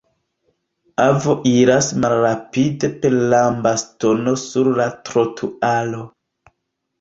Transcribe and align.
Avo 1.01 1.35
iras 1.51 1.89
malrapide 2.05 2.89
per 3.03 3.17
lambastono 3.35 4.35
sur 4.45 4.71
la 4.81 4.89
trotuaro. 5.11 6.03